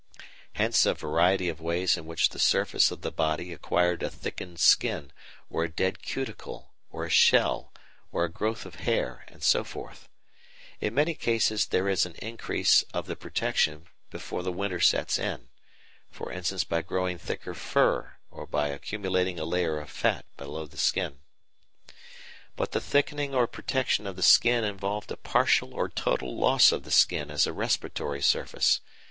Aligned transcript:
Hence 0.53 0.83
a 0.87 0.95
variety 0.95 1.47
of 1.47 1.61
ways 1.61 1.95
in 1.95 2.07
which 2.07 2.29
the 2.29 2.39
surface 2.39 2.89
of 2.89 3.01
the 3.01 3.11
body 3.11 3.53
acquired 3.53 4.01
a 4.01 4.09
thickened 4.09 4.59
skin, 4.59 5.11
or 5.47 5.63
a 5.63 5.69
dead 5.69 6.01
cuticle, 6.01 6.71
or 6.89 7.05
a 7.05 7.09
shell, 7.11 7.71
or 8.11 8.25
a 8.25 8.31
growth 8.31 8.65
of 8.65 8.77
hair, 8.81 9.25
and 9.27 9.43
so 9.43 9.63
forth. 9.63 10.09
In 10.79 10.95
many 10.95 11.13
cases 11.13 11.67
there 11.67 11.87
is 11.87 12.07
an 12.07 12.15
increase 12.15 12.81
of 12.95 13.05
the 13.05 13.15
protection 13.15 13.89
before 14.09 14.41
the 14.41 14.51
winter 14.51 14.79
sets 14.79 15.19
in, 15.19 15.49
e.g. 16.19 16.57
by 16.67 16.81
growing 16.81 17.19
thicker 17.19 17.53
fur 17.53 18.15
or 18.31 18.47
by 18.47 18.69
accumulating 18.69 19.37
a 19.39 19.45
layer 19.45 19.79
of 19.79 19.91
fat 19.91 20.25
below 20.35 20.65
the 20.65 20.77
skin. 20.79 21.19
But 22.55 22.71
the 22.71 22.81
thickening 22.81 23.35
or 23.35 23.45
protection 23.45 24.07
of 24.07 24.15
the 24.15 24.23
skin 24.23 24.63
involved 24.63 25.11
a 25.11 25.15
partial 25.15 25.75
or 25.75 25.89
total 25.89 26.35
loss 26.39 26.71
of 26.71 26.85
the 26.85 26.89
skin 26.91 27.29
as 27.29 27.45
a 27.45 27.53
respiratory 27.53 28.23
surface. 28.23 28.81